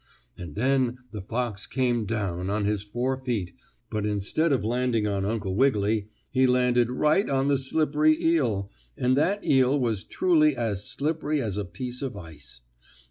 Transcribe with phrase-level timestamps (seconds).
[0.35, 3.53] And then the fox came down on his four feet,
[3.91, 9.15] but, instead of landing on Uncle Wiggily he landed right on the slippery eel, and
[9.15, 12.61] that eel was truly as slippery as a piece of ice.